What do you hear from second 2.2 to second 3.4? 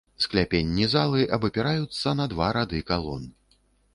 два рады калон.